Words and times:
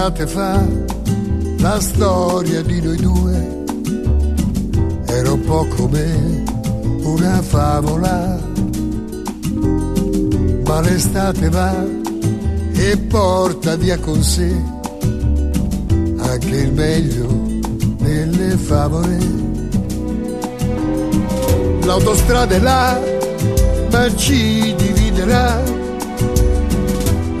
Un'estate 0.00 0.26
fa 0.28 0.66
la 1.58 1.78
storia 1.78 2.62
di 2.62 2.80
noi 2.80 2.96
due. 2.96 3.64
Era 5.04 5.32
un 5.32 5.40
po' 5.42 5.66
come 5.76 6.42
una 7.02 7.42
favola, 7.42 8.40
ma 10.64 10.80
l'estate 10.80 11.50
va 11.50 11.84
e 12.72 12.96
porta 12.96 13.76
via 13.76 13.98
con 13.98 14.22
sé 14.22 14.50
anche 16.16 16.56
il 16.56 16.72
meglio 16.72 17.60
delle 17.98 18.56
favole. 18.56 19.18
L'autostrada 21.82 22.54
è 22.54 22.58
là, 22.58 22.98
ma 23.90 24.16
ci 24.16 24.74
dividerà 24.76 25.79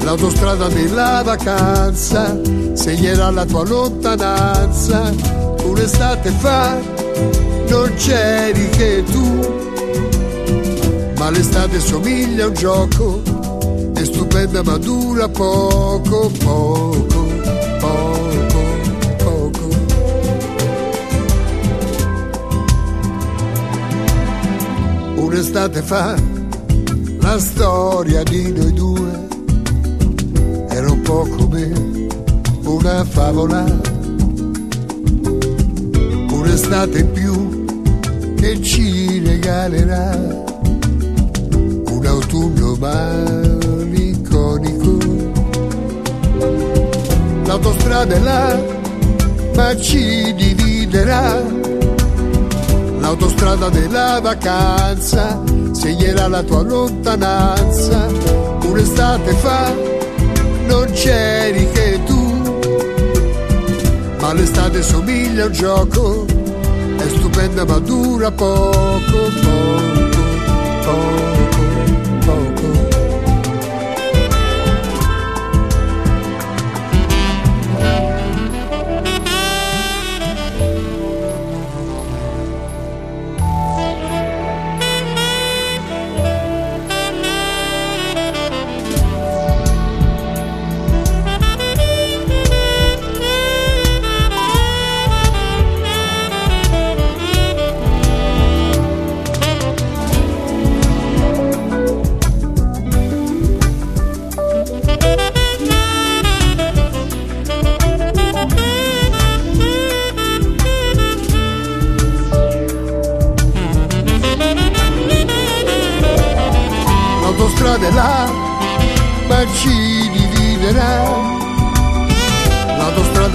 l'autostrada 0.02 0.68
della 0.68 1.22
vacanza 1.24 2.38
segnerà 2.72 3.30
la 3.30 3.44
tua 3.44 3.64
lontananza. 3.64 5.12
Un'estate 5.64 6.30
fa 6.30 6.78
non 7.68 7.92
c'eri 7.94 8.68
che 8.70 9.04
tu, 9.04 9.24
ma 11.16 11.30
l'estate 11.30 11.78
somiglia 11.80 12.44
a 12.44 12.48
un 12.48 12.54
gioco, 12.54 13.22
è 13.94 14.04
stupenda 14.04 14.62
ma 14.62 14.76
dura 14.76 15.28
poco, 15.28 16.30
poco, 16.38 17.26
poco, 17.78 18.62
poco. 19.18 19.68
Un'estate 25.14 25.82
fa 25.82 26.14
la 27.20 27.38
storia 27.38 28.22
di 28.24 28.52
noi 28.52 28.72
due 28.72 29.09
po' 31.10 31.26
come 31.36 32.06
una 32.62 33.04
favola, 33.04 33.64
un'estate 36.30 36.98
in 37.00 37.10
più 37.10 37.64
che 38.36 38.62
ci 38.62 39.18
regalerà 39.18 40.16
un 41.94 42.06
autunno 42.06 42.76
malinconico. 42.78 44.18
L'autostrada 47.44 48.14
è 48.14 48.20
là, 48.20 48.56
ma 49.56 49.76
ci 49.76 50.32
dividerà. 50.34 51.42
L'autostrada 53.00 53.68
della 53.68 54.20
vacanza 54.20 55.42
segnerà 55.72 56.28
la 56.28 56.44
tua 56.44 56.62
lontananza. 56.62 58.06
Un'estate 58.64 59.32
fa 59.32 59.89
non 60.70 60.88
c'eri 60.92 61.68
che 61.72 62.00
tu, 62.06 62.20
ma 64.20 64.32
l'estate 64.32 64.82
somiglia 64.82 65.42
a 65.42 65.46
un 65.46 65.52
gioco, 65.52 66.26
è 66.96 67.08
stupenda 67.08 67.64
ma 67.64 67.78
dura 67.80 68.30
poco, 68.30 69.00
poco, 69.42 70.20
poco. 70.84 71.39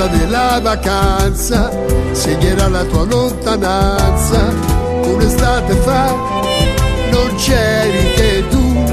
L'autostrada 0.06 0.08
della 0.08 0.60
vacanza 0.62 1.72
segnerà 2.12 2.68
la 2.68 2.84
tua 2.84 3.04
lontananza. 3.06 4.54
Un'estate 5.04 5.74
fa 5.76 6.14
non 7.12 7.36
c'eri 7.36 8.14
che 8.14 8.44
tu, 8.50 8.84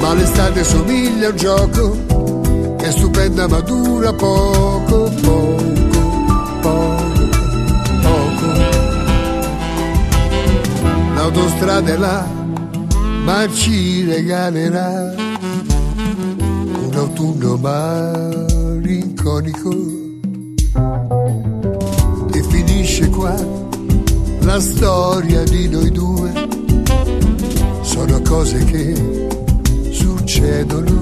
ma 0.00 0.14
l'estate 0.14 0.64
somiglia 0.64 1.28
a 1.28 1.30
un 1.30 1.36
gioco, 1.36 2.76
è 2.78 2.90
stupenda 2.90 3.46
ma 3.48 3.60
dura 3.60 4.12
poco, 4.12 5.10
poco, 5.20 5.92
poco, 6.60 7.28
poco. 8.00 8.46
L'autostrada 11.14 11.92
è 11.92 11.96
là, 11.96 12.26
ma 13.24 13.46
ci 13.52 14.04
regalerà 14.04 15.14
un 16.86 16.92
autunno 16.94 17.56
malinconico 19.24 19.70
e 22.32 22.42
finisce 22.42 23.08
qua. 23.08 23.34
La 24.40 24.60
storia 24.60 25.42
di 25.44 25.68
noi 25.68 25.90
due 25.90 26.32
sono 27.80 28.20
cose 28.20 28.62
che 28.64 29.28
succedono 29.90 31.00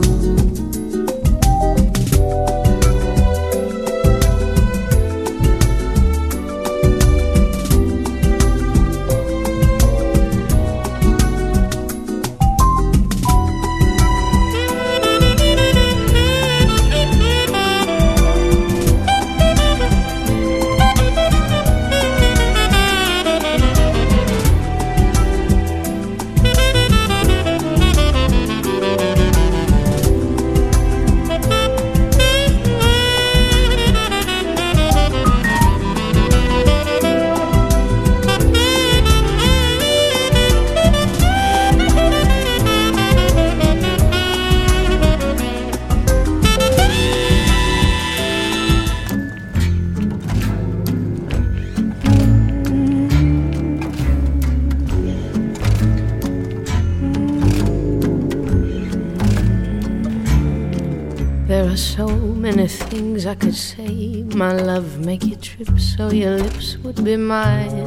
I 63.32 63.34
could 63.34 63.54
say. 63.54 64.24
My 64.34 64.52
love, 64.52 64.98
make 64.98 65.24
you 65.24 65.36
trip 65.36 65.80
so 65.80 66.10
your 66.12 66.36
lips 66.36 66.76
would 66.84 67.02
be 67.02 67.16
mine. 67.16 67.86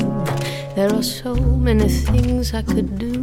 There 0.75 0.91
are 0.91 1.03
so 1.03 1.35
many 1.35 1.87
things 1.87 2.55
I 2.55 2.63
could 2.63 2.97
do. 2.97 3.13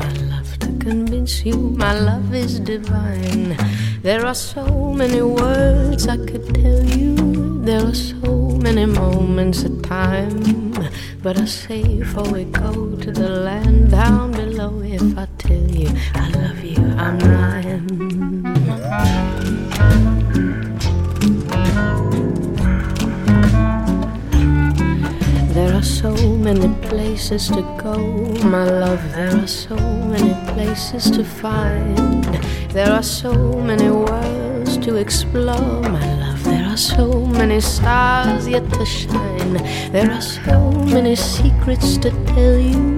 My 0.00 0.08
love, 0.32 0.58
to 0.60 0.68
convince 0.78 1.44
you 1.44 1.56
my 1.76 1.92
love 1.92 2.34
is 2.34 2.60
divine. 2.60 3.58
There 4.00 4.24
are 4.24 4.34
so 4.34 4.64
many 4.94 5.20
words 5.20 6.08
I 6.08 6.16
could 6.16 6.46
tell 6.54 6.82
you. 6.82 7.60
There 7.62 7.84
are 7.84 7.94
so 7.94 8.56
many 8.66 8.86
moments 8.86 9.62
of 9.64 9.82
time. 9.82 10.72
But 11.22 11.38
I 11.38 11.44
say 11.44 11.82
before 11.98 12.30
we 12.32 12.44
go 12.44 12.96
to 12.96 13.10
the 13.12 13.28
land 13.28 13.90
down 13.90 14.32
below, 14.32 14.80
if 14.80 15.02
I 15.18 15.26
tell 15.36 15.70
you 15.70 15.90
I 16.14 16.30
love 16.30 16.64
you, 16.64 16.80
I'm 16.96 17.18
lying. 17.18 18.19
So 26.00 26.16
many 26.38 26.66
places 26.88 27.48
to 27.48 27.60
go, 27.76 27.98
my 28.48 28.64
love. 28.64 29.02
There 29.12 29.36
are 29.36 29.46
so 29.46 29.76
many 29.76 30.32
places 30.54 31.10
to 31.10 31.22
find. 31.22 32.24
There 32.72 32.90
are 32.90 33.02
so 33.02 33.34
many 33.60 33.90
worlds 33.90 34.78
to 34.78 34.96
explore, 34.96 35.82
my 35.82 36.06
love. 36.22 36.42
There 36.44 36.64
are 36.64 36.78
so 36.78 37.26
many 37.26 37.60
stars 37.60 38.48
yet 38.48 38.64
to 38.72 38.86
shine. 38.86 39.60
There 39.92 40.10
are 40.10 40.22
so 40.22 40.70
many 40.88 41.16
secrets 41.16 41.98
to 41.98 42.10
tell 42.32 42.56
you. 42.56 42.96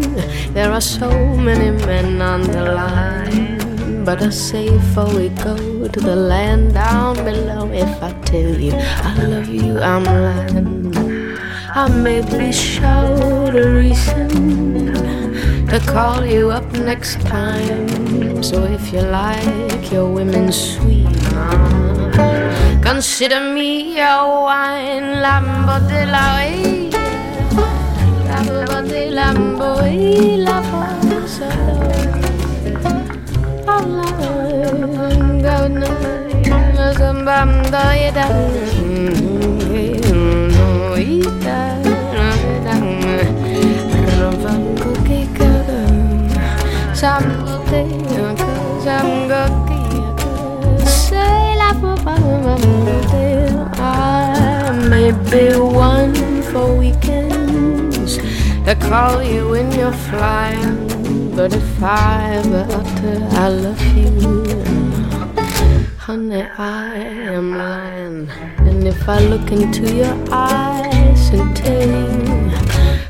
There 0.55 0.71
are 0.71 0.81
so 0.81 1.11
many 1.49 1.73
men 1.85 2.23
on 2.23 2.43
the 2.43 2.63
line. 2.73 4.05
But 4.05 4.23
I 4.23 4.31
say 4.31 4.71
before 4.71 5.13
we 5.13 5.29
go 5.31 5.57
to 5.89 6.01
the 6.01 6.15
land 6.15 6.75
down 6.75 7.17
below, 7.25 7.69
if 7.73 8.01
I 8.01 8.13
tell 8.23 8.55
you 8.61 8.75
I 8.77 9.27
love 9.27 9.49
you, 9.49 9.81
I'm 9.81 10.05
lying. 10.05 10.82
I 11.75 11.89
may 11.89 12.21
be 12.21 12.53
short 12.53 13.55
a 13.57 13.67
reason 13.67 14.93
to 15.69 15.81
call 15.87 16.23
you 16.23 16.51
up 16.51 16.71
next 16.75 17.19
time. 17.23 18.43
So 18.43 18.65
if 18.65 18.93
you 18.93 19.01
like 19.01 19.91
your 19.91 20.07
women 20.13 20.53
sweet, 20.53 21.09
consider 22.83 23.41
me 23.41 23.97
your 23.97 24.45
wine, 24.45 25.23
Lambo 25.25 25.81
de 25.89 26.05
la 26.13 26.45
Lambo 28.29 28.87
de 28.87 29.11
Lambo 29.11 29.81
la 30.45 30.61
pasa. 30.61 31.73
I 47.05 47.19
may 54.89 55.11
be 55.29 55.59
one 55.59 56.43
for 56.43 56.77
weekends 56.77 58.19
to 58.67 58.77
call 58.79 59.21
you 59.21 59.49
when 59.49 59.73
you're 59.73 59.93
flying, 59.93 61.35
but 61.35 61.53
if 61.53 61.83
I 61.83 62.37
ever 62.37 62.67
utter 62.71 63.27
I 63.33 63.49
love 63.49 63.83
you, 63.97 64.63
honey, 65.99 66.43
I 66.57 66.95
am 66.95 67.59
lying. 67.59 68.31
And 68.59 68.87
if 68.87 69.09
I 69.09 69.19
look 69.19 69.51
into 69.51 69.93
your 69.93 70.17
eyes 70.31 71.31
and 71.31 71.57
tell 71.57 71.89
you, 71.89 72.51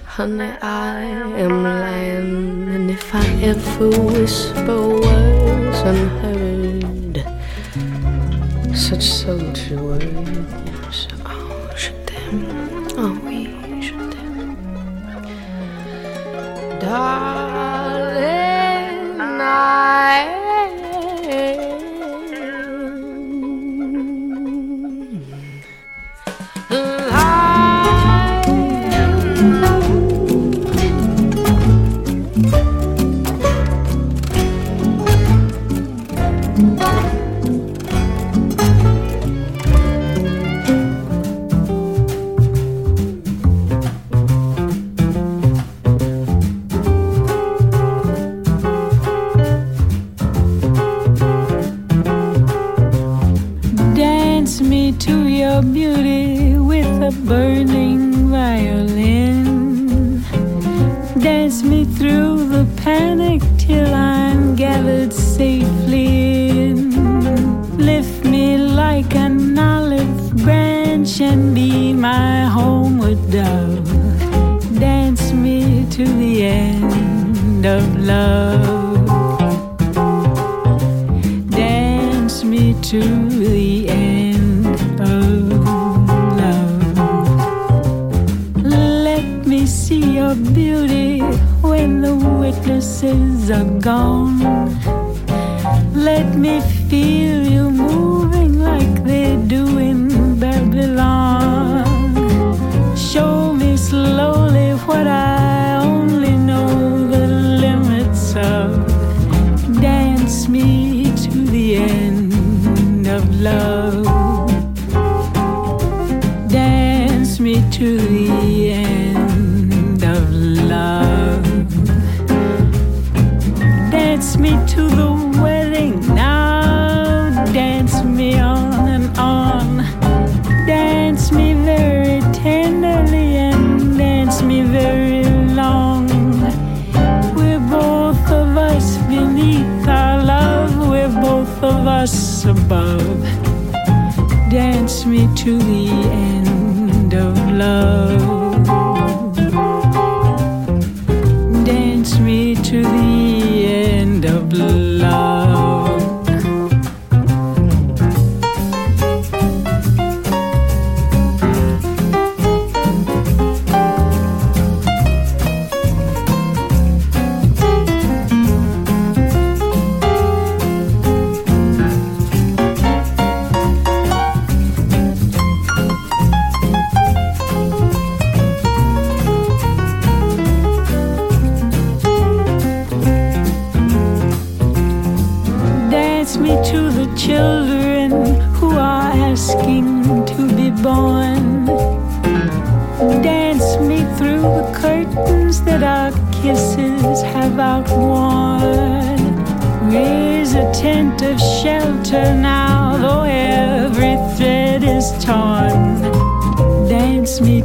honey, 0.06 0.50
I 0.62 1.03
am 1.37 1.62
lying. 1.62 2.72
If 3.14 3.20
I 3.20 3.29
ever 3.44 3.91
whisper 3.91 4.88
words 4.88 5.81
unheard, 5.85 7.23
such 8.75 9.05
sultry 9.05 9.76
words, 9.76 11.09
oh, 11.26 11.69
je 11.76 11.91
t'aime, 12.06 12.47
oh 12.97 13.14
oui, 13.26 13.50
je 13.82 13.93
t'aime, 14.12 14.56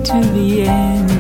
to 0.03 0.19
the 0.33 0.63
end 0.63 1.16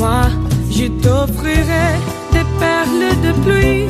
Moi, 0.00 0.28
je 0.70 0.86
t'offrirai 1.02 1.88
des 2.32 2.46
perles 2.58 3.14
de 3.24 3.32
pluie 3.42 3.88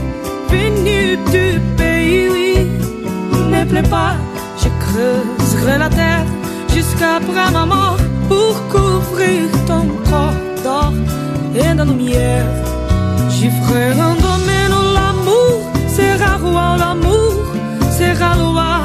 venues 0.51 1.17
du 1.35 1.61
pays, 1.77 2.29
oui. 2.35 2.55
Ne 3.53 3.65
plaît 3.65 3.89
pas, 3.89 4.15
je 4.63 4.69
creuserai 4.85 5.79
la 5.79 5.89
terre 5.89 6.27
jusqu'après 6.75 7.51
ma 7.53 7.67
mort 7.67 7.99
pour 8.29 8.55
couvrir 8.69 9.43
ton 9.67 9.87
corps 10.09 10.41
d'or 10.65 10.93
et 11.55 11.75
de 11.75 11.85
lumière. 11.85 12.47
J'y 13.29 13.51
ferai 13.51 13.91
un 14.09 14.15
domaine 14.29 14.73
où 14.81 14.87
l'amour 14.99 15.59
sera 15.97 16.39
roi, 16.39 16.77
l'amour 16.79 17.35
sera 17.99 18.37
loi 18.37 18.83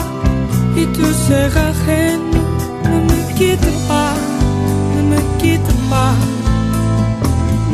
et 0.78 0.88
tu 0.96 1.06
seras 1.28 1.74
reine. 1.88 2.30
Ne 2.84 2.98
me 3.08 3.38
quitte 3.38 3.88
pas. 3.88 4.15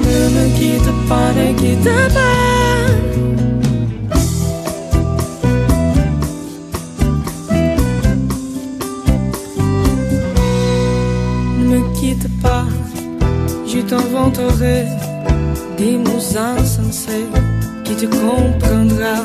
Ne 0.03 0.19
me 0.35 0.45
quitte 0.57 0.91
pas, 1.09 1.27
ne 1.39 1.47
quitte 1.61 1.91
pas. 2.15 2.31
Ne 11.59 11.65
me 11.67 11.79
quitte 11.99 12.27
pas, 12.41 12.65
je 13.67 13.79
t'inventerai 13.79 14.85
des 15.77 15.97
mots 15.97 16.27
insensés 16.57 17.27
qui 17.83 17.95
te 17.95 18.05
comprendra. 18.05 19.15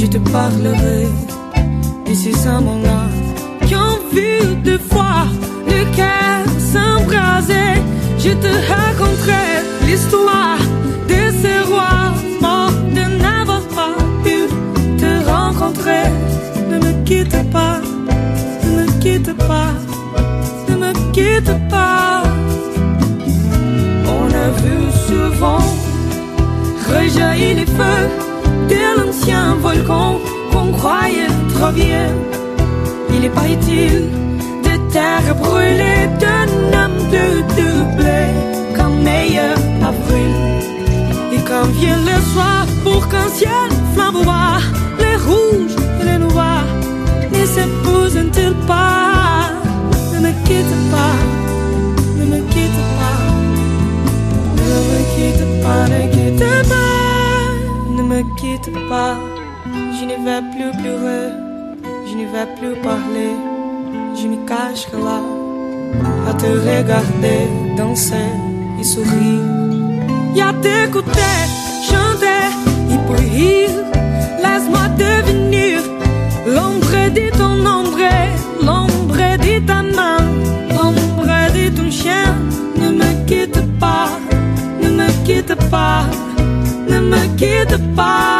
Je 0.00 0.06
te 0.06 0.18
parlerai 0.18 1.06
de 2.06 2.14
ces 2.14 2.46
amants-là 2.46 3.02
qui 3.66 3.74
ont 3.74 3.98
vu 4.12 4.54
deux 4.62 4.78
fois 4.78 5.26
le 5.66 5.80
cœur 5.96 6.44
s'embraser. 6.72 7.67
Je 8.20 8.30
te 8.30 8.52
raconterai 8.72 9.48
l'histoire 9.86 10.58
de 11.08 11.20
ces 11.40 11.60
rois 11.70 12.12
morts 12.40 12.78
de 12.96 13.04
n'avoir 13.22 13.62
pas 13.78 13.94
pu 14.24 14.38
te 14.98 15.10
rencontrer. 15.30 16.02
Ne 16.68 16.78
me 16.78 17.04
quitte 17.04 17.50
pas, 17.52 17.80
ne 18.64 18.70
me 18.80 18.86
quitte 19.00 19.32
pas, 19.46 19.72
ne 20.68 20.76
me 20.76 20.92
quitte 21.12 21.54
pas. 21.70 22.22
On 24.16 24.26
a 24.44 24.48
vu 24.62 24.76
souvent 25.06 25.64
rejaillit 26.92 27.54
les 27.54 27.66
feux 27.66 28.04
de 28.68 28.80
l'ancien 28.98 29.54
volcan 29.60 30.18
qu'on 30.50 30.72
croyait 30.72 31.34
trop 31.54 31.70
vieux. 31.70 32.12
Il 33.14 33.24
est 33.24 33.30
pas 33.30 33.46
utile 33.46 34.08
de 34.64 34.92
terre 34.92 35.34
brûlée, 35.36 36.08
d'un 36.18 36.46
de 37.14 37.24
doublé 37.56 38.24
comme 38.76 39.02
meilleur 39.02 39.56
avril. 39.90 40.34
Et 41.32 41.40
quand 41.48 41.66
vient 41.80 42.00
le 42.10 42.18
soir 42.32 42.66
pour 42.84 43.08
qu'un 43.08 43.28
ciel 43.28 43.70
flamboie, 43.94 44.60
les 44.98 45.16
rouges 45.26 45.76
et 46.00 46.04
les 46.04 46.18
noirs 46.18 46.70
ne 47.32 47.44
s'épousent-ils 47.54 48.54
pas? 48.66 49.50
Ne 50.12 50.18
me 50.20 50.32
quitte 50.46 50.76
pas, 50.94 51.16
ne 52.18 52.24
me 52.32 52.40
quitte 52.52 52.82
pas, 52.98 53.20
ne 54.56 54.70
me 54.90 55.00
quitte 55.14 55.46
pas, 55.62 55.86
ne 55.88 56.00
quitte 56.12 56.68
pas 56.68 56.88
me 58.18 58.22
quitte 58.36 58.72
pas, 58.88 59.16
je 59.66 60.04
ne 60.04 60.16
vais 60.24 60.42
plus 60.52 60.70
pleurer, 60.80 61.28
je 62.06 62.14
ne 62.16 62.26
vais 62.32 62.48
plus 62.58 62.74
parler, 62.82 63.32
je 64.16 64.26
me 64.26 64.38
cache 64.46 64.86
là, 64.92 65.20
te 66.38 66.46
regarder, 66.46 67.48
danser 67.76 68.32
et 68.80 68.84
sourire. 68.84 69.44
Y 70.34 70.40
a 70.40 70.52
t'écouter, 70.62 71.38
chanter 71.90 72.46
et 72.92 72.98
pour 73.06 73.16
rire, 73.16 73.76
laisse-moi 74.44 74.84
devenir 75.04 75.80
l'ombre 76.46 77.10
de 77.18 77.26
ton 77.36 77.56
ombre, 77.78 78.12
l'ombre 78.62 79.36
de 79.46 79.66
ta 79.66 79.82
main, 79.82 80.18
l'ombre 80.70 81.34
de 81.56 81.76
ton 81.76 81.90
chien. 81.90 82.34
Ne 82.76 82.90
me 82.90 83.26
quitte 83.26 83.60
pas, 83.78 84.10
ne 84.82 84.88
me 84.90 85.08
quitte 85.26 85.54
pas 85.70 86.04
ne 86.88 87.00
me 87.00 87.36
quitte 87.36 87.76
pas. 87.94 88.37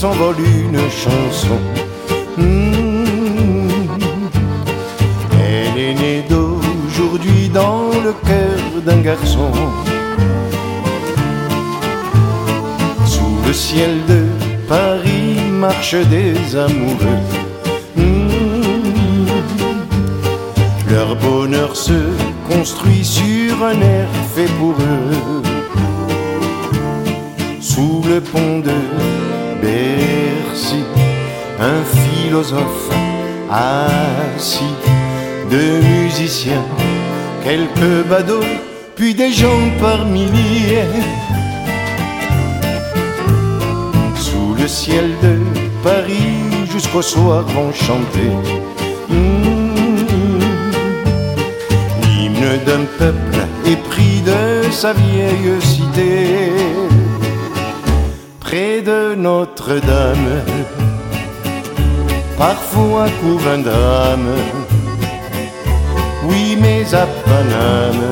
S'envole 0.00 0.36
une 0.38 0.80
chanson. 1.04 1.58
Hmm. 2.38 3.04
Elle 5.46 5.78
est 5.78 5.94
née 5.94 6.24
d'aujourd'hui 6.26 7.50
dans 7.50 7.90
le 8.06 8.12
cœur 8.28 8.60
d'un 8.86 9.00
garçon. 9.02 9.52
Sous 13.04 13.36
le 13.46 13.52
ciel 13.52 13.94
de 14.08 14.22
Paris 14.66 15.36
marchent 15.66 16.06
des 16.16 16.56
amoureux. 16.56 17.22
Hmm. 17.94 19.26
Leur 20.88 21.14
bonheur 21.16 21.76
se 21.76 22.00
construit 22.48 23.04
sur 23.04 23.52
un 23.62 23.78
air 23.96 24.08
fait 24.34 24.50
pour 24.58 24.74
eux. 24.94 25.42
sous 27.60 28.02
le 28.08 28.20
pont 28.20 28.60
de 28.60 28.78
Bercy, 29.62 30.84
un 31.58 31.82
philosophe 31.84 32.90
assis, 33.50 34.74
deux 35.50 35.80
musiciens, 35.80 36.64
quelques 37.44 38.06
badauds, 38.08 38.54
puis 38.96 39.14
des 39.14 39.32
gens 39.32 39.62
par 39.80 40.04
milliers. 40.06 40.84
Sous 44.16 44.54
le 44.58 44.68
ciel 44.68 45.10
de 45.22 45.38
Paris, 45.82 46.66
jusqu'au 46.72 47.02
soir 47.02 47.42
vont 47.42 47.72
chanter. 47.72 48.30
Mmh. 49.08 49.70
L'hymne 52.02 52.58
d'un 52.66 52.84
peuple 52.98 53.38
épris 53.66 54.22
de 54.24 54.70
sa 54.70 54.92
vieille 54.92 55.60
cité 55.60 56.28
près 58.50 58.82
de 58.82 59.14
Notre-Dame. 59.14 60.32
Parfois 62.36 63.06
couvre 63.20 63.48
un 63.56 63.62
drame, 63.70 64.32
oui, 66.28 66.58
mais 66.60 66.82
à 67.02 67.06
Paname, 67.24 68.06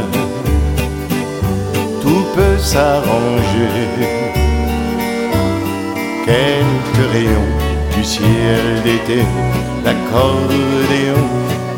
tout 2.03 2.25
peut 2.37 2.59
s'arranger. 2.59 3.89
Quelques 6.25 7.07
rayons 7.15 7.53
du 7.97 8.05
ciel 8.05 8.65
d'été, 8.85 9.21
l'accordéon, 9.85 11.25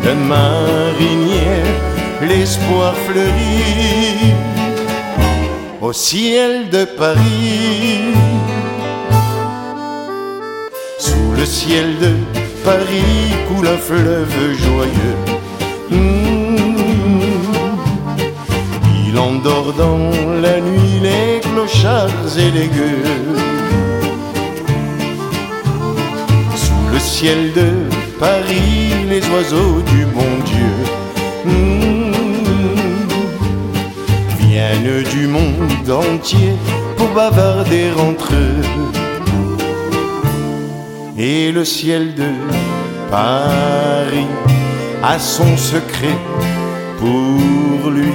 le 0.05 0.15
marinier, 0.33 1.63
l'espoir 2.29 2.95
fleurit 3.07 4.35
au 5.91 5.93
ciel 5.93 6.69
de 6.71 6.85
Paris. 6.85 8.15
Sous 11.01 11.33
le 11.37 11.45
ciel 11.45 11.99
de 11.99 12.13
Paris 12.65 13.31
coule 13.49 13.67
un 13.67 13.81
fleuve 13.89 14.37
joyeux. 14.67 15.19
Mmh. 15.91 16.57
Il 19.09 19.19
endort 19.19 19.73
dans 19.73 20.11
la 20.45 20.61
nuit 20.61 20.97
les 21.03 21.41
clochards 21.41 22.39
et 22.45 22.51
les 22.53 22.69
gueux. 22.77 23.17
Sous 26.55 26.87
le 26.93 27.01
ciel 27.01 27.53
de 27.61 27.69
Paris, 28.21 28.93
les 29.09 29.23
oiseaux 29.35 29.81
du 29.93 30.05
bon 30.15 30.20
Du 34.83 35.27
monde 35.27 35.91
entier 35.91 36.55
pour 36.97 37.09
bavarder 37.09 37.91
entre 37.99 38.33
eux 38.33 38.63
et 41.19 41.53
le 41.53 41.67
ciel 41.67 42.15
de 42.15 42.31
Paris 43.11 44.27
a 45.03 45.19
son 45.19 45.55
secret 45.59 46.17
pour 46.99 47.91
lui. 47.91 48.15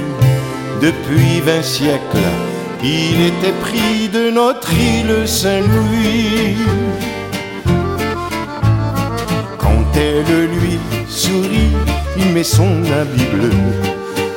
Depuis 0.82 1.40
vingt 1.40 1.62
siècles, 1.62 2.32
il 2.82 3.26
était 3.26 3.56
pris 3.60 4.08
de 4.12 4.30
notre 4.32 4.72
île 4.72 5.28
Saint-Louis. 5.28 6.56
Quand 9.56 9.86
elle 9.94 10.48
lui 10.58 10.80
sourit, 11.08 11.76
il 12.18 12.32
met 12.32 12.42
son 12.42 12.82
habit 12.92 13.26
bleu. 13.32 13.50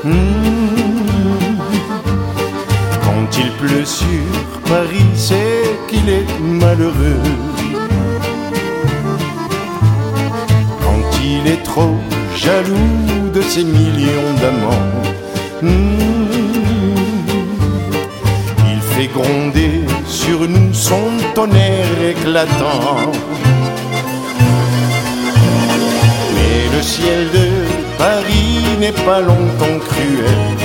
Mmh. 0.03 0.98
Quand 3.31 3.37
il 3.37 3.51
pleut 3.51 3.85
sur 3.85 4.59
Paris, 4.65 5.05
c'est 5.15 5.77
qu'il 5.87 6.09
est 6.09 6.39
malheureux. 6.39 7.21
il 11.21 11.45
est 11.47 11.63
trop 11.63 11.95
jaloux 12.35 13.29
de 13.31 13.41
ses 13.41 13.63
millions 13.63 14.33
d'amants. 14.41 14.89
Mmh. 15.61 15.69
Il 18.71 18.81
fait 18.93 19.09
gronder 19.13 19.81
sur 20.07 20.39
nous 20.47 20.73
son 20.73 21.05
tonnerre 21.35 22.01
éclatant. 22.13 23.11
Mais 26.33 26.75
le 26.75 26.81
ciel 26.81 27.27
de 27.31 27.47
Paris 27.99 28.63
n'est 28.79 29.03
pas 29.05 29.19
longtemps 29.19 29.79
cruel. 29.87 30.58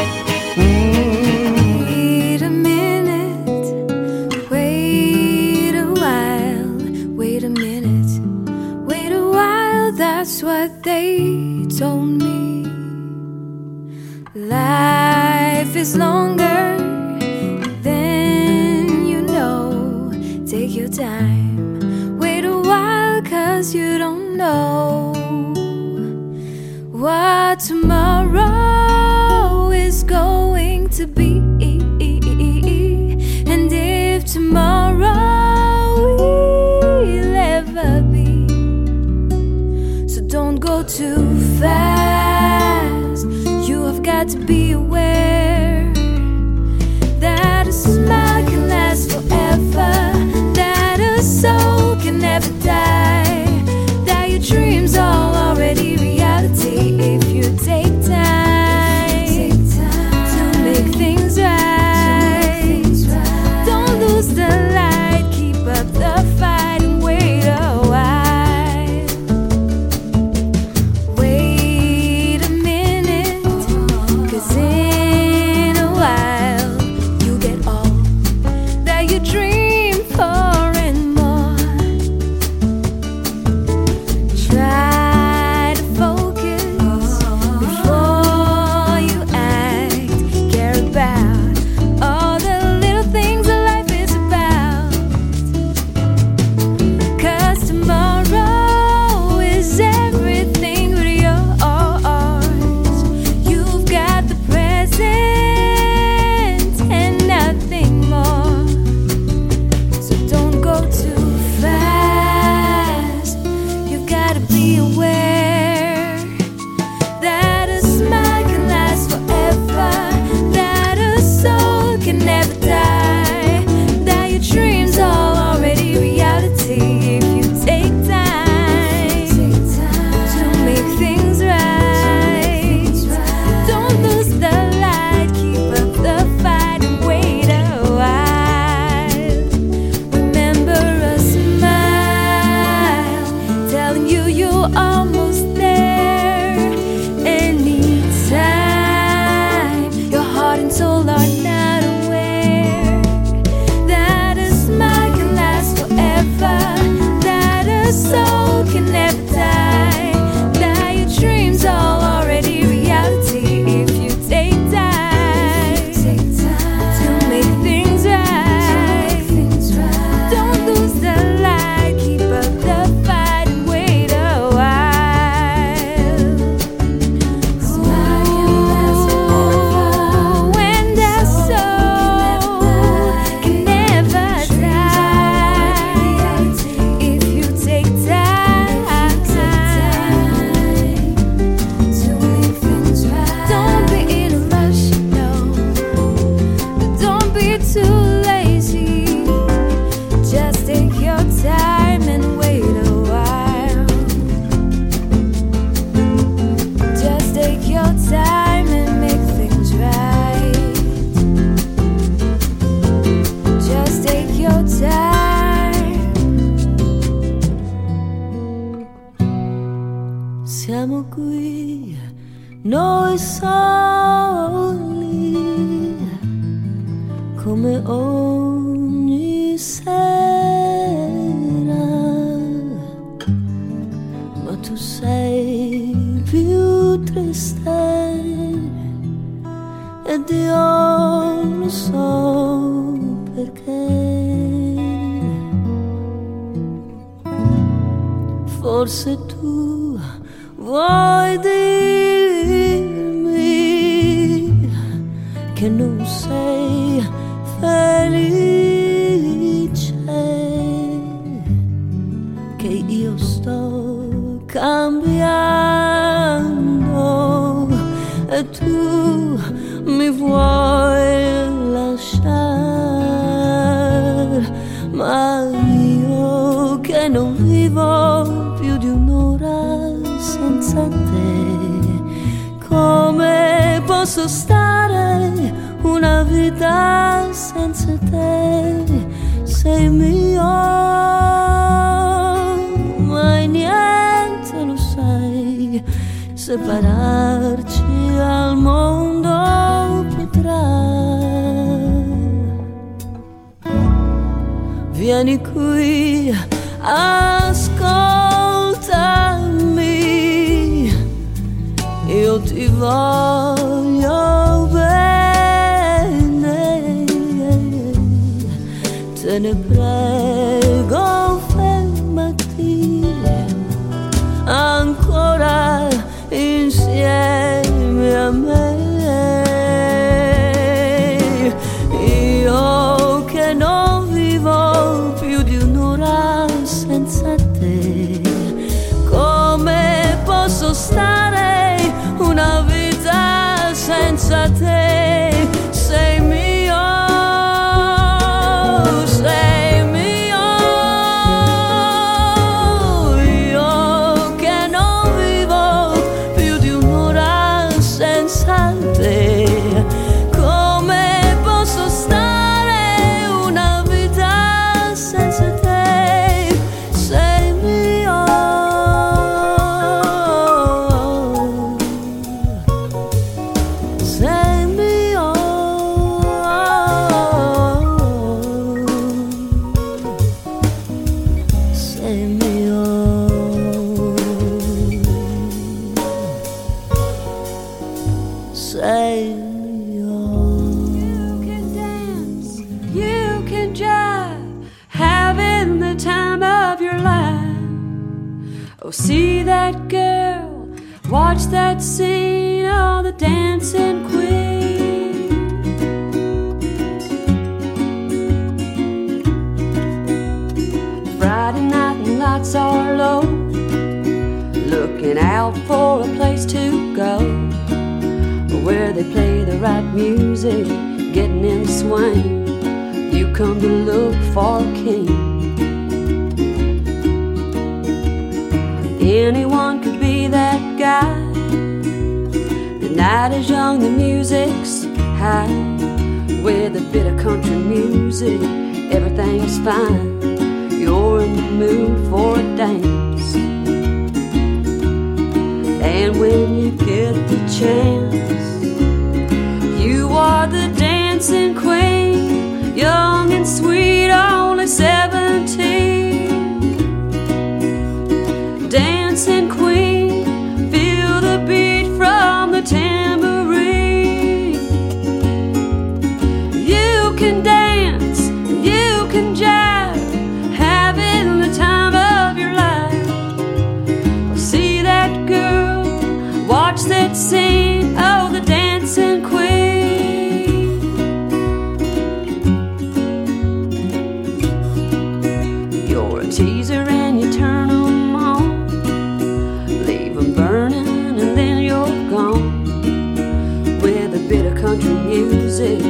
Country 494.74 494.94
music, 494.94 495.80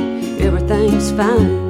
everything's 0.43 1.11
fine. 1.13 1.64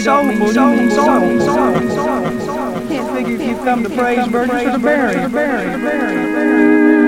You 0.00 0.06
don't 0.06 0.28
mean 0.28 0.52
soul, 0.52 0.74
you 0.74 0.80
mean 0.80 0.90
soul, 0.90 1.40
soul, 1.40 1.40
soul, 1.40 2.40
soul. 2.40 2.88
Can't 2.88 3.14
figure 3.14 3.34
if 3.34 3.42
you've 3.42 3.58
come 3.62 3.82
to 3.82 3.90
praise 3.90 4.26
Burgess 4.28 4.66
or 4.66 4.72
to 4.72 4.78
bury, 4.78 5.14
bury, 5.28 5.30
bury, 5.30 5.78
bury. 5.78 7.00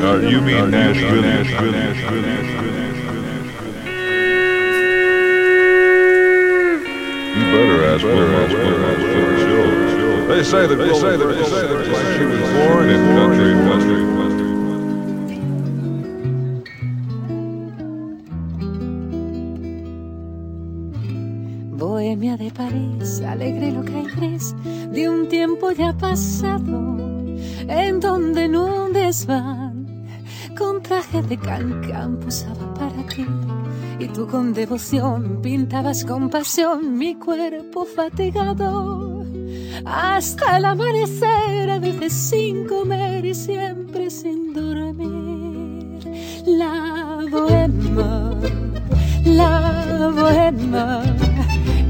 Uh, 0.00 0.16
you 0.20 0.40
mean 0.40 0.70
Nashville, 0.70 1.20
Nashville, 1.20 1.72
Nashville, 1.72 2.22
Nashville. 2.22 2.64
You 7.36 7.44
better 7.52 7.84
ask 7.84 8.00
for 8.02 8.08
the 8.08 8.58
show. 8.58 10.26
They 10.28 10.44
say 10.44 10.66
that 10.66 10.76
they 10.76 10.94
say 10.94 11.16
that 11.16 11.67
de 31.40 31.46
cancán 31.46 32.16
posaba 32.18 32.74
para 32.74 33.06
ti. 33.06 33.26
Y 33.98 34.08
tú 34.08 34.26
con 34.26 34.52
devoción 34.52 35.40
pintabas 35.42 36.04
con 36.04 36.30
pasión 36.30 36.96
mi 36.96 37.14
cuerpo 37.16 37.84
fatigado. 37.84 39.24
Hasta 39.84 40.58
el 40.58 40.64
amanecer, 40.64 41.70
a 41.70 41.78
veces 41.78 42.12
sin 42.12 42.66
comer 42.66 43.24
y 43.24 43.34
siempre 43.34 44.10
sin 44.10 44.52
dormir. 44.52 45.98
La 46.46 47.24
bohema, 47.30 48.34
la 49.24 50.10
bohema, 50.14 51.02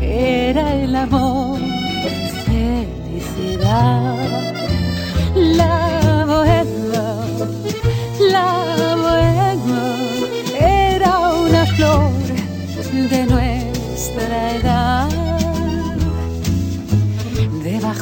era 0.01 0.75
el 0.75 0.97
amor, 0.97 1.61
felicidad. 2.47 4.17
La 5.35 6.08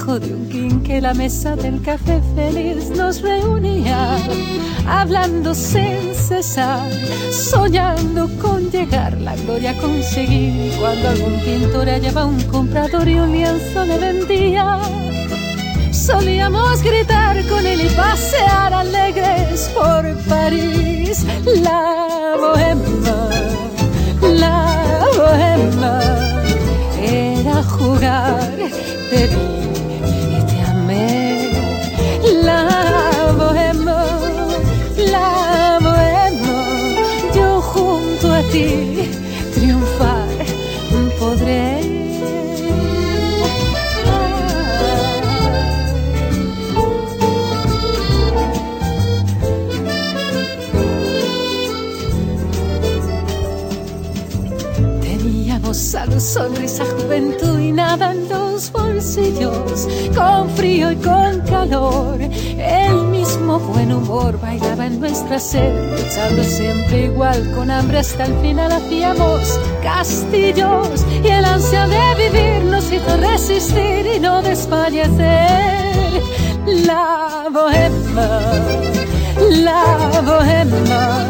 Debajo 0.06 0.24
de 0.24 0.34
un 0.34 0.48
quinque 0.48 1.00
la 1.00 1.14
mesa 1.14 1.56
del 1.56 1.82
café 1.82 2.20
feliz 2.36 2.90
nos 2.90 3.22
reunía, 3.22 4.16
hablando 4.86 5.52
sin 5.52 6.14
cesar, 6.14 6.88
soñando 7.32 8.28
con 8.40 8.70
llegar 8.70 9.20
la 9.20 9.34
gloria 9.34 9.72
a 9.72 9.74
conseguir. 9.74 10.72
Cuando 10.78 11.08
algún 11.08 11.40
pintor 11.40 11.88
hallaba 11.88 12.24
un 12.24 12.40
comprador 12.44 13.08
y 13.08 13.18
un 13.18 13.32
lienzo 13.32 13.84
le 13.84 13.98
vendía 13.98 14.78
solíamos 15.90 16.82
gritar 16.84 17.44
con 17.48 17.66
él 17.66 17.80
y 17.80 17.88
pasear 17.88 18.74
alegres 18.74 19.72
por 19.74 20.16
París. 20.28 21.26
La 21.62 22.36
bohema, 22.38 23.28
la 24.22 25.04
bohema, 25.16 26.00
era 27.02 27.60
jugar, 27.64 28.52
amé. 29.10 29.65
love. 32.32 33.25
Salud, 55.86 56.18
sonrisa, 56.18 56.84
juventud 56.98 57.60
y 57.60 57.70
nada 57.70 58.10
en 58.10 58.28
los 58.28 58.72
bolsillos, 58.72 59.86
con 60.16 60.50
frío 60.50 60.90
y 60.90 60.96
con 60.96 61.40
calor. 61.42 62.18
El 62.20 63.04
mismo 63.04 63.60
buen 63.60 63.92
humor 63.92 64.38
bailaba 64.40 64.86
en 64.86 64.98
nuestra 64.98 65.38
sed, 65.38 65.92
luchando 65.92 66.42
siempre 66.42 67.04
igual, 67.04 67.52
con 67.54 67.70
hambre 67.70 67.98
hasta 67.98 68.24
el 68.24 68.34
final 68.40 68.72
hacíamos 68.72 69.60
castillos 69.80 71.06
y 71.22 71.28
el 71.28 71.44
ansia 71.44 71.86
de 71.86 72.30
vivir 72.30 72.64
nos 72.64 72.90
hizo 72.92 73.16
resistir 73.18 74.06
y 74.16 74.18
no 74.18 74.42
desfallecer. 74.42 76.20
La 76.66 77.46
bohema, 77.52 78.40
la 79.62 80.20
bohema 80.24 81.26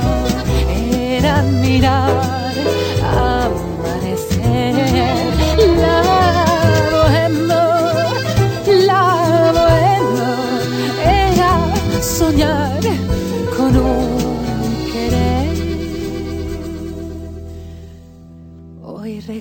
era 0.91 1.43
mirar 1.43 2.37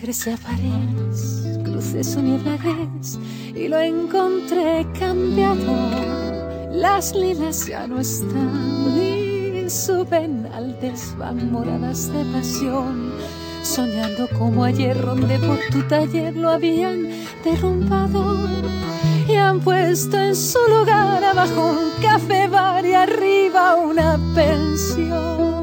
regresé 0.06 0.34
a 0.34 0.38
París, 0.38 1.60
crucé 1.64 2.04
su 2.04 2.22
niebla 2.22 2.58
gris 2.58 3.18
y 3.56 3.68
lo 3.68 3.80
encontré 3.80 4.86
cambiado. 5.00 5.74
Las 6.72 7.16
lilas 7.16 7.66
ya 7.66 7.88
no 7.88 8.00
están, 8.00 8.96
ni 8.96 9.70
su 9.70 10.06
penaltes 10.06 11.16
van 11.18 11.52
moradas 11.52 12.12
de 12.14 12.24
pasión 12.26 13.14
soñando 13.66 14.28
como 14.30 14.64
ayer 14.64 15.04
donde 15.04 15.40
por 15.40 15.58
tu 15.72 15.82
taller 15.88 16.36
lo 16.36 16.50
habían 16.52 17.10
derrumbado 17.44 18.48
y 19.28 19.34
han 19.34 19.60
puesto 19.60 20.18
en 20.18 20.36
su 20.36 20.60
lugar 20.70 21.24
abajo 21.24 21.72
un 21.72 22.02
café 22.02 22.48
bar 22.48 22.86
y 22.86 22.94
arriba 22.94 23.76
una 23.76 24.20
pensión. 24.36 25.55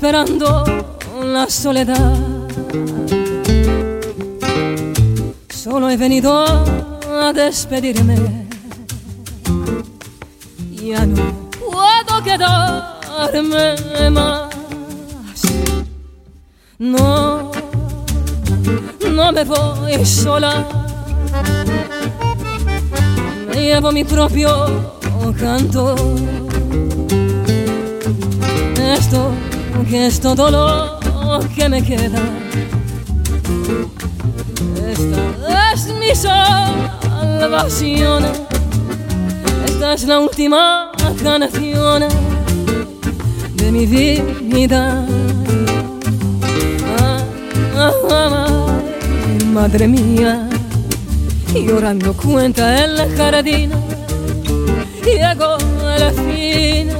Esperando 0.00 0.64
la 1.22 1.46
soledad. 1.50 2.16
Solo 5.50 5.90
he 5.90 5.96
venido 5.98 6.42
a 6.42 7.32
despedirme. 7.34 8.16
Ya 10.72 11.04
no 11.04 11.22
puedo 11.52 12.22
quedarme 12.24 13.74
más. 14.10 14.48
No, 16.78 17.52
no 19.06 19.32
me 19.32 19.44
voy 19.44 20.06
sola. 20.06 20.66
Me 23.48 23.62
llevo 23.64 23.92
mi 23.92 24.04
propio 24.04 24.48
canto. 25.38 25.94
Esto 28.78 29.30
que 29.88 30.06
es 30.06 30.20
todo 30.20 30.50
lo 30.50 30.98
que 31.54 31.68
me 31.68 31.80
queda. 31.82 32.20
Esta 34.90 35.72
es 35.72 35.86
mi 35.98 36.14
salvación. 36.14 38.24
Esta 39.66 39.94
es 39.94 40.04
la 40.04 40.20
última 40.20 40.92
canción 41.22 42.04
de 43.54 43.72
mi 43.72 43.86
vida. 43.86 45.06
Ah, 46.98 47.18
ah, 47.76 47.92
ah, 48.10 48.66
madre 49.52 49.88
mía, 49.88 50.48
llorando 51.54 52.12
cuenta 52.14 52.84
en 52.84 52.96
la 52.96 53.08
jardín. 53.16 53.70
Llegó 55.04 55.56
la 55.98 56.12
fin 56.12 56.90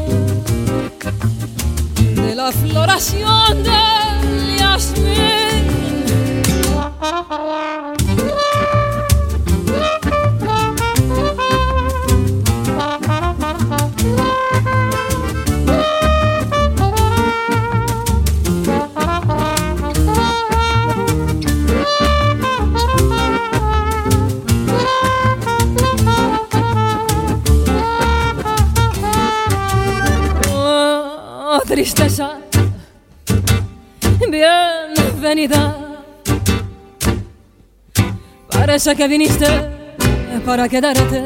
la 2.43 2.53
floración 2.53 3.63
del 3.63 4.57
yasmín. 4.59 5.67
Bienvenida. 34.31 35.77
Parece 38.51 38.95
que 38.95 39.09
viniste 39.09 39.47
para 40.45 40.69
quedarte. 40.69 41.23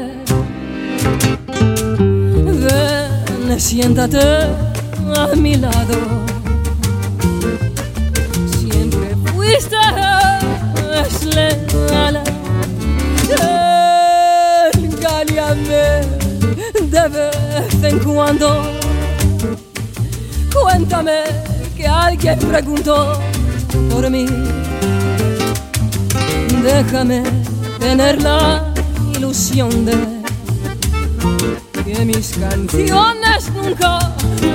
Ven, 2.45 3.59
siéntate 3.59 4.21
a 5.17 5.35
mi 5.35 5.55
lado. 5.55 5.97
Siempre 8.57 9.15
fuiste 9.33 9.75
leal. 11.35 12.23
Engáñame 14.73 16.01
de 16.89 17.09
vez 17.09 17.83
en 17.83 17.99
cuando. 17.99 18.74
Cuéntame 20.95 21.23
que 21.75 21.85
alguien 21.85 22.39
preguntó 22.39 23.19
por 23.89 24.09
mí. 24.09 24.25
Déjame 26.63 27.21
tener 27.79 28.21
la 28.21 28.73
ilusión 29.13 29.85
de 29.85 29.97
que 31.83 32.05
mis 32.05 32.29
canciones 32.37 33.51
nunca 33.53 33.99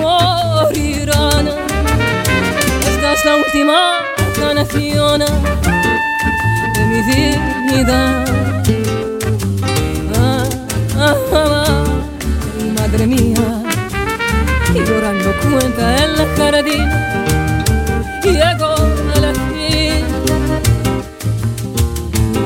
morirán. 0.01 1.49
Esta 2.88 3.12
es 3.12 3.24
la 3.26 3.36
última 3.36 3.99
canción 4.41 5.20
de 6.74 6.86
mi 6.86 7.03
vida. 7.03 8.24
Ah, 10.16 10.45
ah, 10.97 11.14
ah, 11.34 11.84
madre 12.78 13.07
mía 13.07 13.60
cuenta 15.49 16.05
en 16.05 16.16
la 16.16 16.26
jardín 16.36 16.88
llegó 18.22 18.74
a 19.14 19.20
la 19.20 19.32
fin 19.34 20.05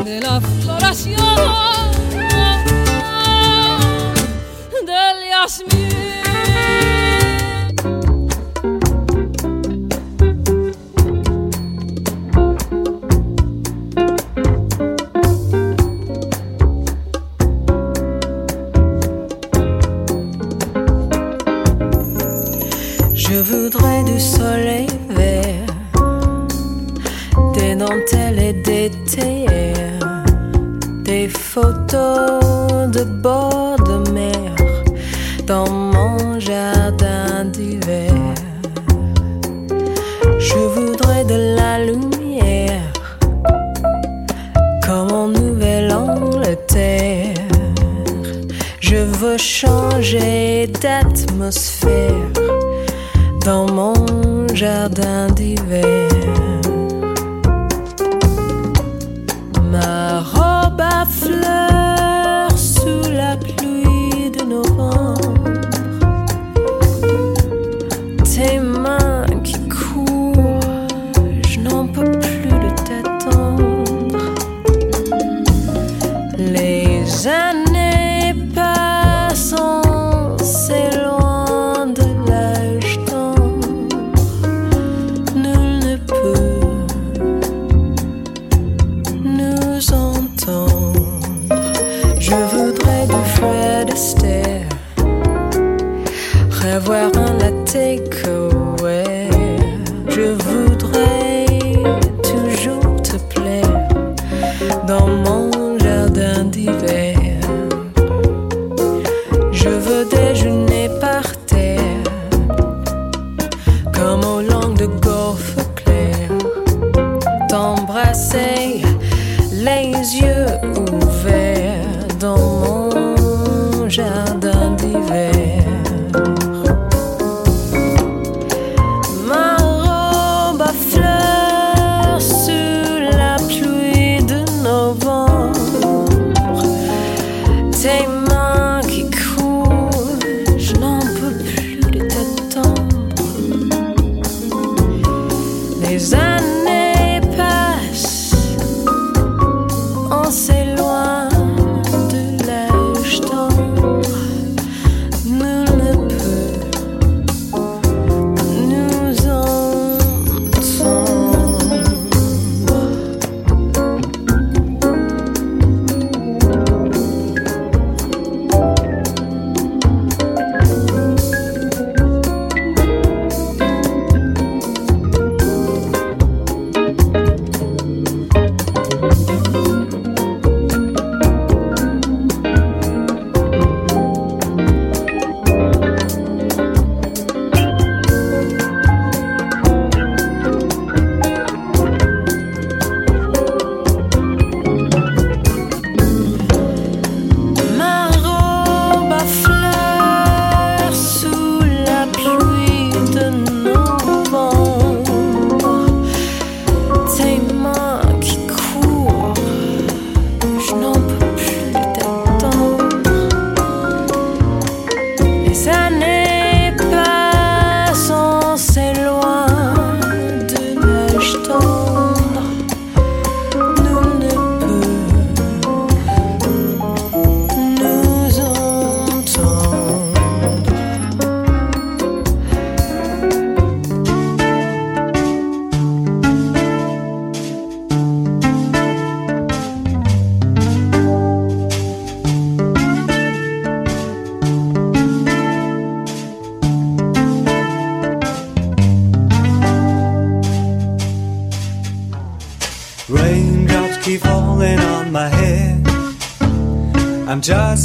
de 0.04 0.20
la 0.20 0.40
floración 0.40 1.63
dans 35.46 35.70
mon 35.70 36.40
jardin 36.40 37.44
d'hiver. 37.44 38.12
Je 40.38 40.58
voudrais 40.74 41.24
de 41.24 41.56
la 41.56 41.84
lumière 41.84 42.92
comme 44.86 45.12
en 45.12 45.28
Nouvelle-Angleterre. 45.28 47.34
Je 48.80 48.96
veux 48.96 49.38
changer 49.38 50.66
d'atmosphère 50.80 52.32
dans 53.44 53.70
mon 53.70 54.46
jardin 54.54 55.28
d'hiver. 55.28 56.13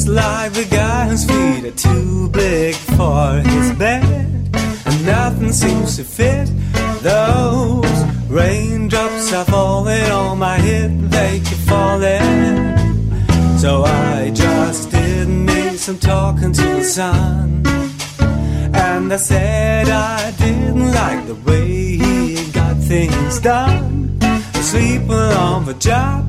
like 0.10 0.54
the 0.54 0.66
guy 0.66 1.08
whose 1.08 1.26
feet 1.26 1.66
are 1.66 1.72
too 1.72 2.30
big 2.30 2.76
for 2.76 3.42
his 3.46 3.72
bed. 3.74 4.04
And 4.86 5.06
nothing 5.06 5.52
seems 5.52 5.98
to 5.98 6.04
fit. 6.04 6.50
Those 7.02 8.04
raindrops 8.28 9.32
are 9.34 9.46
falling 9.46 10.12
on 10.12 10.40
my 10.40 10.58
head, 10.58 11.12
they 11.12 11.40
keep 11.40 11.58
falling. 11.60 12.78
So 13.58 13.84
I 13.84 14.32
just 14.34 14.92
didn't 14.92 15.46
need 15.46 15.78
some 15.78 15.98
talking 15.98 16.54
to 16.54 16.62
the 16.62 16.84
sun. 16.84 17.64
And 18.74 19.12
I 19.14 19.18
said 19.18 19.90
I 19.90 20.32
didn't 20.32 20.92
like 20.92 21.28
the 21.28 21.36
way 21.36 21.98
he 21.98 22.52
got 22.52 22.78
things 22.78 23.40
done. 23.40 24.20
Sleeping 24.62 25.12
on 25.12 25.66
the 25.66 25.74
job 25.76 26.29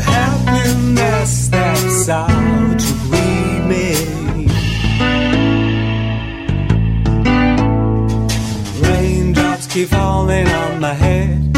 happiness 0.00 1.48
that's 1.48 2.08
out 2.08 2.78
to 2.78 2.92
leave 3.12 3.64
me. 3.66 3.94
Raindrops 8.82 9.66
keep 9.66 9.88
falling 9.88 10.48
on 10.48 10.80
my 10.80 10.94
head, 10.94 11.52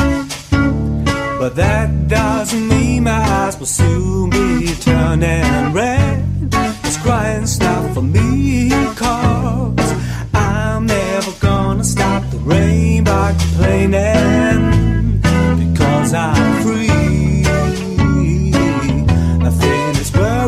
but 1.38 1.54
that 1.56 2.08
doesn't 2.08 2.68
mean 2.68 3.04
my 3.04 3.12
eyes 3.12 3.58
will 3.58 3.66
soon 3.66 4.30
be 4.30 4.74
turning 4.80 5.72
red. 5.72 6.50
This 6.82 6.96
crying's 6.98 7.58
not 7.58 7.94
for 7.94 8.02
me, 8.02 8.70
cause 8.96 9.94
I'm 10.34 10.86
never 10.86 11.32
gonna 11.40 11.84
stop 11.84 12.22
the 12.30 12.38
rain 12.38 13.04
by 13.04 13.32
complaining, 13.32 15.20
because 15.58 16.14
I'm 16.14 16.61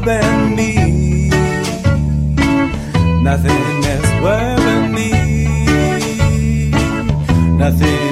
than 0.05 0.55
me. 0.55 1.31
Nothing 3.23 3.85
is 3.85 4.23
worth 4.23 4.91
me. 4.93 5.11
Nothing. 7.57 8.04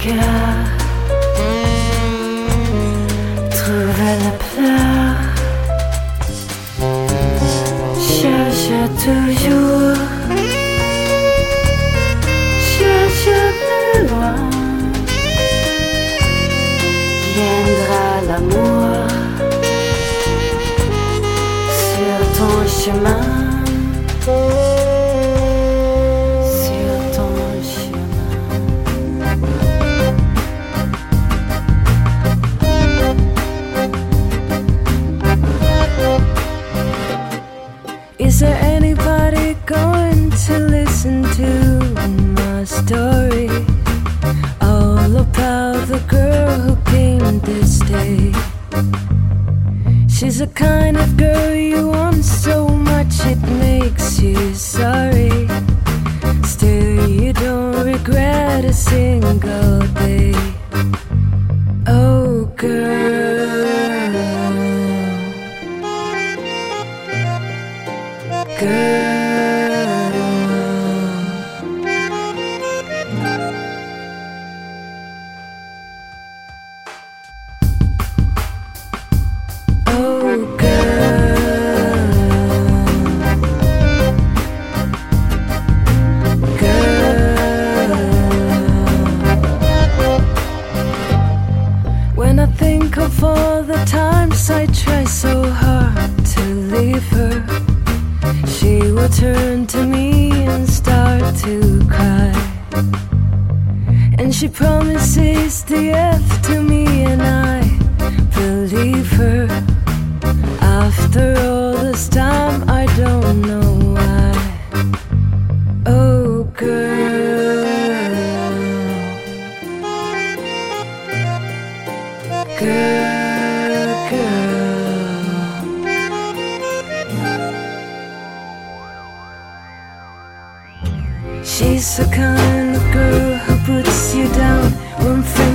again. 0.00 0.57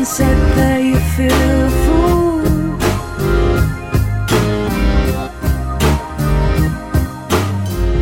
said 0.05 0.37
that 0.57 0.83
you 0.83 0.97
feel 1.15 1.31
a 1.31 1.69
fool. 1.83 2.43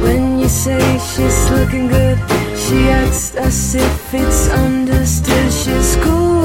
When 0.02 0.40
you 0.40 0.50
say 0.50 0.82
she's 0.98 1.50
looking 1.52 1.88
good, 1.90 2.18
she 2.58 2.90
acts 2.90 3.36
as 3.36 3.76
if 3.76 4.14
it's 4.14 4.50
understood 4.50 5.52
she's 5.54 5.96
cool. 5.98 6.41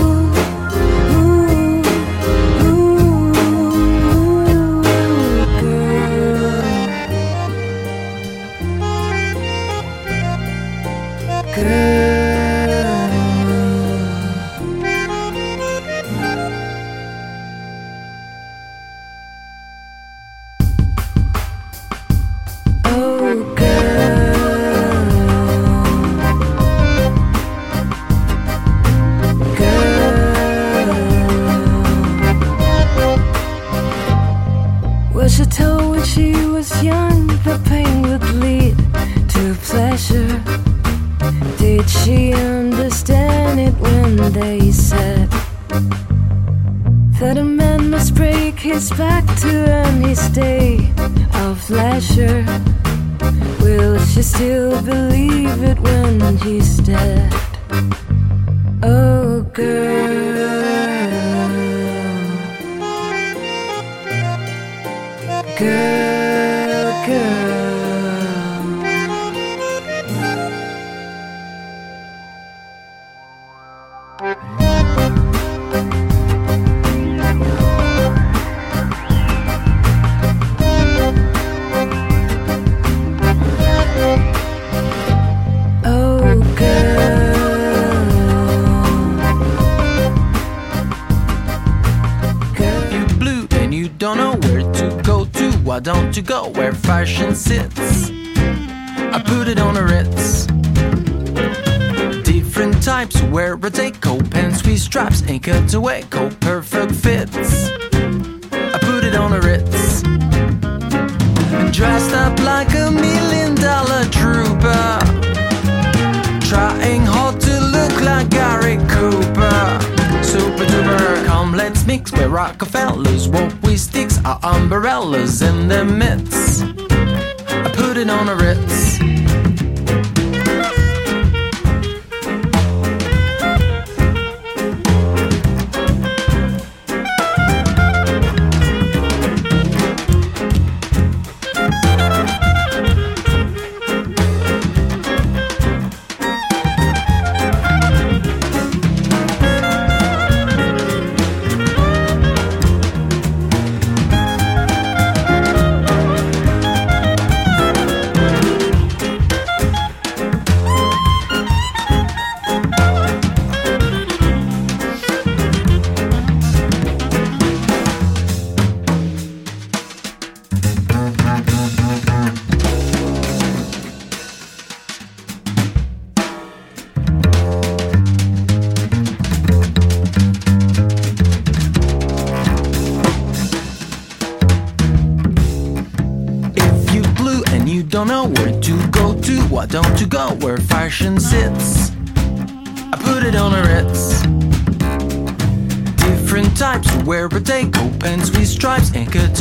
put 127.96 128.02
it 128.02 128.10
on 128.10 128.28
a 128.28 128.36
Ritz. 128.36 128.75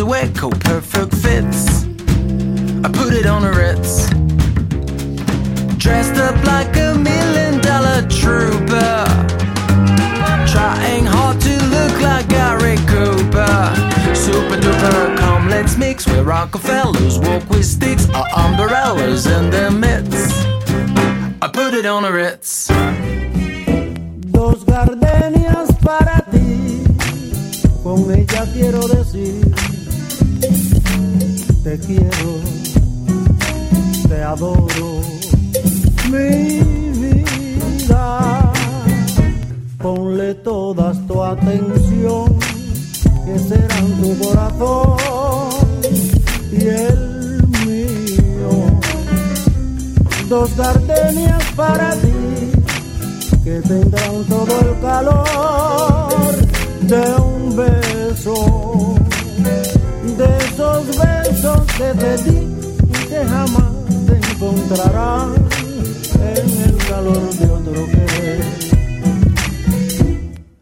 awake 0.06 0.55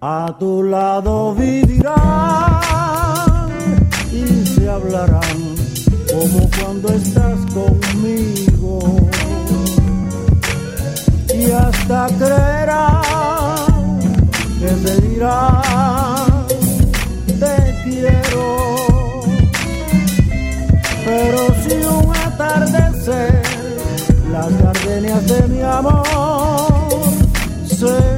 A 0.05 0.35
tu 0.37 0.61
lado 0.63 1.33
vivirán 1.33 1.95
y 4.11 4.45
se 4.45 4.69
hablarán 4.69 5.55
como 6.11 6.49
cuando 6.59 6.89
estás 6.89 7.39
conmigo. 7.53 8.97
Y 11.33 11.49
hasta 11.51 12.07
creerán 12.19 14.01
que 14.59 14.67
se 14.67 15.01
dirán 15.07 16.47
te 17.39 17.55
quiero. 17.85 19.21
Pero 21.05 21.39
si 21.63 21.75
un 21.85 22.13
atardecer 22.13 23.41
las 24.29 24.51
gardenias 24.61 25.25
de 25.27 25.47
mi 25.47 25.61
amor 25.61 26.03
se 27.65 28.12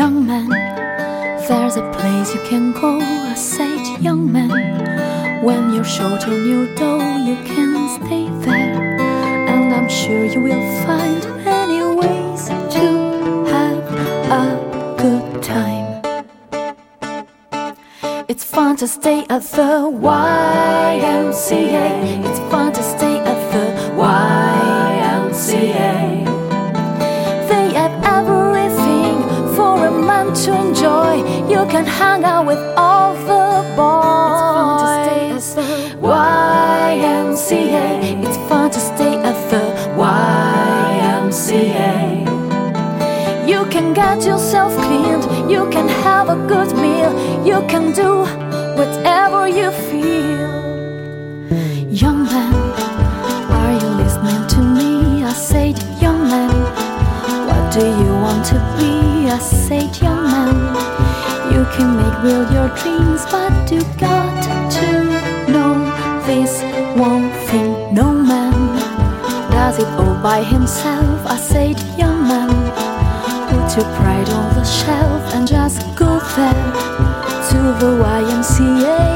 young 0.00 0.18
man. 0.26 0.48
There's 1.46 1.76
a 1.76 1.86
place 1.92 2.28
you 2.34 2.40
can 2.48 2.72
go, 2.72 2.92
I 3.32 3.34
said, 3.34 3.82
young 4.00 4.32
man. 4.32 4.50
When 5.44 5.74
you're 5.74 5.92
short 5.98 6.22
on 6.26 6.40
your 6.52 6.66
dough, 6.74 7.18
you 7.28 7.36
can 7.50 7.70
stay 7.96 8.26
there. 8.46 8.96
And 9.52 9.66
I'm 9.76 9.90
sure 9.90 10.24
you 10.24 10.40
will 10.40 10.66
find 10.86 11.22
many 11.44 11.80
ways 12.00 12.42
to 12.76 12.86
have 13.52 13.84
a 14.42 14.46
good 15.02 15.26
time. 15.42 15.88
It's 18.26 18.44
fun 18.54 18.76
to 18.76 18.86
stay 18.88 19.20
at 19.28 19.42
the 19.56 19.72
YMCA. 20.30 21.86
It's 22.26 22.40
fun 22.50 22.72
to 22.72 22.82
stay 22.82 23.09
can 31.70 31.86
hang 31.86 32.24
out 32.24 32.46
with 32.46 32.58
all 32.76 33.14
the 33.30 33.62
boys. 33.78 35.54
YMCA. 36.02 37.84
It's 38.24 38.38
fun 38.48 38.70
to 38.72 38.80
stay 38.80 39.14
at 39.30 39.38
the 39.50 39.62
YMCA. 39.96 41.46
You 43.48 43.64
can 43.70 43.94
get 43.94 44.24
yourself 44.24 44.72
cleaned, 44.84 45.24
you 45.50 45.70
can 45.70 45.88
have 46.04 46.28
a 46.28 46.36
good 46.48 46.74
meal, 46.76 47.12
you 47.46 47.62
can 47.68 47.92
do 47.92 48.24
whatever 48.78 49.46
you 49.48 49.70
feel. 49.70 49.89
Can 61.80 61.96
make 61.96 62.22
real 62.22 62.44
your 62.52 62.68
dreams, 62.80 63.22
but 63.30 63.72
you 63.72 63.80
got 63.96 64.42
to 64.78 64.88
know 65.52 65.72
this 66.26 66.52
one 67.08 67.30
thing 67.48 67.70
no 67.94 68.12
man 68.12 68.58
does 69.50 69.78
it 69.78 69.88
all 70.00 70.16
by 70.22 70.42
himself. 70.42 71.18
I 71.26 71.36
said, 71.36 71.76
Young 71.96 72.20
man, 72.28 72.50
put 73.48 73.76
your 73.76 73.88
pride 73.96 74.28
on 74.28 74.48
the 74.58 74.64
shelf 74.64 75.22
and 75.34 75.48
just 75.48 75.78
go 75.96 76.10
there 76.36 76.66
to 77.50 77.58
the 77.80 77.90
YMCA. 78.18 79.09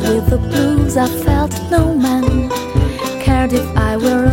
With 0.00 0.28
the 0.30 0.38
blues. 0.38 0.96
I 0.96 1.08
felt 1.08 1.52
no 1.70 1.94
man 1.94 2.48
cared 3.20 3.52
if 3.52 3.66
I 3.76 3.96
were 3.96 4.25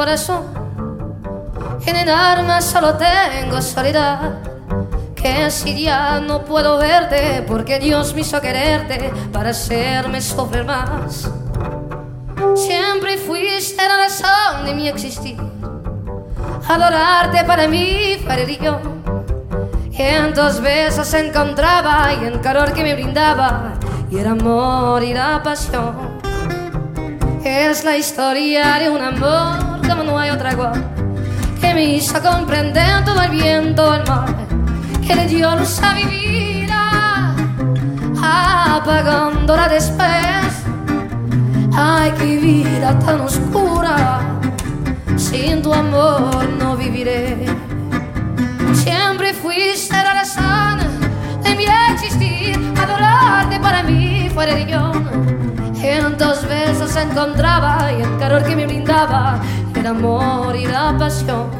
corazón. 0.00 0.44
En 1.84 1.94
el 1.94 2.08
alma 2.08 2.62
solo 2.62 2.94
tengo 2.94 3.60
soledad. 3.60 4.38
Que 5.14 5.50
si 5.50 5.82
ya 5.84 6.20
no 6.20 6.42
puedo 6.42 6.78
verte, 6.78 7.44
porque 7.46 7.78
Dios 7.78 8.14
me 8.14 8.22
hizo 8.22 8.40
quererte 8.40 9.12
para 9.30 9.50
hacerme 9.50 10.22
sufrir 10.22 10.64
más. 10.64 11.30
Siempre 12.54 13.18
fuiste 13.18 13.82
la 13.86 13.98
razón 14.04 14.64
de 14.64 14.72
mi 14.72 14.88
existir. 14.88 15.36
Adorarte 16.66 17.44
para 17.44 17.68
mí 17.68 18.16
fue 18.24 18.36
religión. 18.36 18.80
Y 19.90 20.00
en 20.00 20.32
tus 20.32 20.62
besos 20.62 21.12
encontraba 21.12 22.10
y 22.14 22.24
el 22.24 22.40
calor 22.40 22.72
que 22.72 22.82
me 22.82 22.94
brindaba. 22.94 23.74
Y 24.10 24.16
el 24.16 24.28
amor 24.28 25.02
y 25.04 25.12
la 25.12 25.42
pasión. 25.42 26.18
Es 27.44 27.84
la 27.84 27.98
historia 27.98 28.78
de 28.78 28.88
un 28.88 29.02
amor 29.02 29.69
como 29.90 30.04
no 30.04 30.18
hay 30.18 30.30
otra 30.30 30.52
igual, 30.52 30.84
que 31.60 31.74
me 31.74 31.84
hizo 31.84 32.22
comprender 32.22 33.04
todo 33.04 33.20
el 33.22 33.30
bien, 33.30 33.74
todo 33.74 33.96
el 33.96 34.06
mal, 34.06 34.34
que 35.04 35.16
le 35.16 35.26
dio 35.26 35.54
luz 35.56 35.80
a 35.82 35.94
mi 35.94 36.04
vida, 36.04 37.34
apagándola 38.22 39.68
después. 39.68 40.08
Ay, 41.74 42.12
qué 42.18 42.36
vida 42.38 42.98
tan 43.00 43.20
oscura, 43.20 44.20
sin 45.16 45.60
tu 45.60 45.74
amor 45.74 46.48
no 46.60 46.76
viviré. 46.76 47.46
Siempre 48.72 49.34
fuiste 49.34 49.96
la 49.96 50.14
razón 50.14 50.78
de 51.42 51.54
mi 51.56 51.64
existir, 51.92 52.56
adorarte 52.80 53.58
para 53.58 53.82
mí 53.82 54.30
fuera 54.32 54.54
de 54.54 54.66
yo. 54.66 54.92
En 55.82 56.16
tus 56.16 56.46
besos 56.46 56.94
encontraba 56.96 57.90
y 57.92 58.02
el 58.02 58.18
calor 58.18 58.44
que 58.44 58.54
me 58.54 58.66
brindaba 58.66 59.40
d'amor 59.82 60.56
i 60.56 60.66
de 60.66 60.84
passion. 60.98 61.59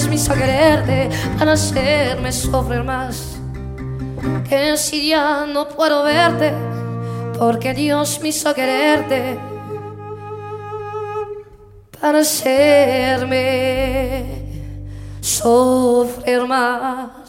todos 0.00 0.08
mis 0.08 0.30
a 0.30 0.34
quererte 0.34 1.10
para 1.38 1.52
hacerme 1.52 2.32
sufrir 2.32 2.82
más. 2.82 3.38
Que 4.48 4.76
si 4.76 5.08
ya 5.10 5.44
no 5.46 5.68
puedo 5.68 6.04
verte, 6.04 6.52
porque 7.38 7.74
Dios 7.74 8.18
me 8.22 8.28
hizo 8.28 8.54
quererte 8.54 9.38
para 12.00 12.20
hacerme 12.20 13.44
sufrir 15.20 16.46
más. 16.46 17.19